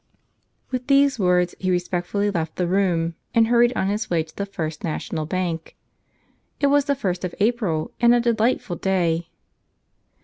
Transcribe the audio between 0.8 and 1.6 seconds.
these words